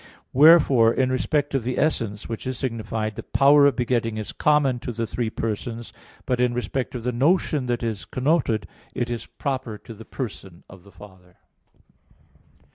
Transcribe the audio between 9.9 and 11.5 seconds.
the person of the Father.